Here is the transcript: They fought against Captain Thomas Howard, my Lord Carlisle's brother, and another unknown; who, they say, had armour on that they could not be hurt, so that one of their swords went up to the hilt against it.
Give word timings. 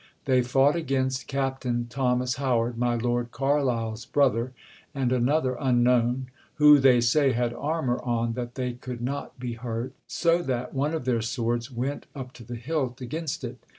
They 0.25 0.41
fought 0.41 0.75
against 0.75 1.27
Captain 1.27 1.85
Thomas 1.87 2.37
Howard, 2.37 2.75
my 2.75 2.95
Lord 2.95 3.29
Carlisle's 3.31 4.07
brother, 4.07 4.51
and 4.95 5.11
another 5.11 5.55
unknown; 5.59 6.31
who, 6.55 6.79
they 6.79 6.99
say, 7.01 7.33
had 7.33 7.53
armour 7.53 7.99
on 8.01 8.33
that 8.33 8.55
they 8.55 8.73
could 8.73 9.01
not 9.01 9.37
be 9.39 9.53
hurt, 9.53 9.93
so 10.07 10.41
that 10.41 10.73
one 10.73 10.95
of 10.95 11.05
their 11.05 11.21
swords 11.21 11.69
went 11.69 12.07
up 12.15 12.33
to 12.33 12.43
the 12.43 12.55
hilt 12.55 12.99
against 12.99 13.43
it. 13.43 13.63